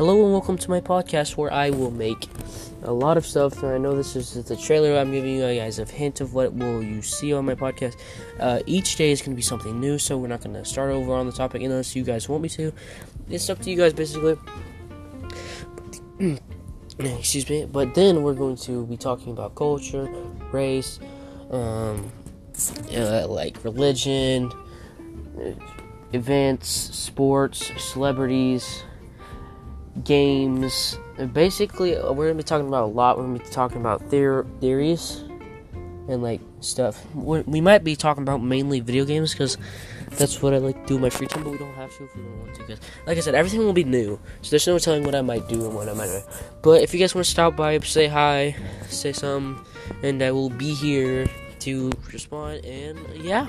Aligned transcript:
Hello 0.00 0.24
and 0.24 0.32
welcome 0.32 0.56
to 0.56 0.70
my 0.70 0.80
podcast 0.80 1.36
where 1.36 1.52
I 1.52 1.68
will 1.68 1.90
make 1.90 2.26
a 2.84 2.90
lot 2.90 3.18
of 3.18 3.26
stuff. 3.26 3.62
I 3.62 3.76
know 3.76 3.94
this 3.94 4.16
is 4.16 4.32
the 4.32 4.56
trailer. 4.56 4.98
I'm 4.98 5.12
giving 5.12 5.34
you 5.34 5.42
guys 5.42 5.78
a 5.78 5.84
hint 5.84 6.22
of 6.22 6.32
what 6.32 6.54
will 6.54 6.82
you 6.82 7.02
see 7.02 7.34
on 7.34 7.44
my 7.44 7.54
podcast. 7.54 8.00
Uh, 8.38 8.60
each 8.64 8.96
day 8.96 9.10
is 9.10 9.20
going 9.20 9.32
to 9.32 9.36
be 9.36 9.42
something 9.42 9.78
new, 9.78 9.98
so 9.98 10.16
we're 10.16 10.28
not 10.28 10.42
going 10.42 10.54
to 10.54 10.64
start 10.64 10.90
over 10.90 11.12
on 11.12 11.26
the 11.26 11.32
topic 11.32 11.60
unless 11.60 11.94
you 11.94 12.02
guys 12.02 12.30
want 12.30 12.42
me 12.42 12.48
to. 12.48 12.72
It's 13.28 13.50
up 13.50 13.58
to 13.60 13.70
you 13.70 13.76
guys, 13.76 13.92
basically. 13.92 14.38
Excuse 16.98 17.50
me. 17.50 17.66
But 17.66 17.94
then 17.94 18.22
we're 18.22 18.32
going 18.32 18.56
to 18.56 18.86
be 18.86 18.96
talking 18.96 19.32
about 19.32 19.54
culture, 19.54 20.08
race, 20.50 20.98
um, 21.50 22.10
uh, 22.96 23.26
like 23.28 23.62
religion, 23.64 24.50
events, 26.14 26.70
sports, 26.70 27.70
celebrities 27.76 28.82
games. 30.04 30.98
Basically, 31.32 31.92
we're 31.94 32.28
gonna 32.28 32.34
be 32.34 32.42
talking 32.42 32.68
about 32.68 32.84
a 32.84 32.92
lot. 32.92 33.18
We're 33.18 33.24
gonna 33.24 33.38
be 33.38 33.44
talking 33.50 33.80
about 33.80 34.02
theor- 34.10 34.46
theories 34.60 35.22
and 36.08 36.22
like 36.22 36.40
stuff. 36.60 37.04
We're, 37.14 37.42
we 37.42 37.60
might 37.60 37.84
be 37.84 37.96
talking 37.96 38.22
about 38.22 38.42
mainly 38.42 38.80
video 38.80 39.04
games 39.04 39.32
because 39.32 39.56
that's 40.10 40.42
what 40.42 40.54
I 40.54 40.58
like 40.58 40.80
to 40.82 40.86
do 40.86 40.96
in 40.96 41.02
my 41.02 41.10
free 41.10 41.26
time. 41.26 41.44
But 41.44 41.52
we 41.52 41.58
don't 41.58 41.74
have 41.74 41.96
to 41.96 42.04
if 42.04 42.16
we 42.16 42.22
don't 42.22 42.40
want 42.40 42.54
to. 42.54 42.60
Because, 42.62 42.80
like 43.06 43.16
I 43.18 43.20
said, 43.20 43.34
everything 43.34 43.60
will 43.60 43.72
be 43.72 43.84
new, 43.84 44.18
so 44.42 44.50
there's 44.50 44.66
no 44.66 44.78
telling 44.78 45.04
what 45.04 45.14
I 45.14 45.22
might 45.22 45.48
do 45.48 45.64
and 45.64 45.74
what 45.74 45.88
I 45.88 45.94
might 45.94 46.08
not. 46.08 46.24
But 46.62 46.82
if 46.82 46.92
you 46.92 47.00
guys 47.00 47.14
want 47.14 47.24
to 47.24 47.30
stop 47.30 47.56
by, 47.56 47.78
say 47.80 48.08
hi, 48.08 48.56
say 48.88 49.12
some, 49.12 49.64
and 50.02 50.22
I 50.22 50.32
will 50.32 50.50
be 50.50 50.74
here 50.74 51.26
to 51.60 51.92
respond. 52.12 52.64
And 52.64 52.98
yeah. 53.16 53.46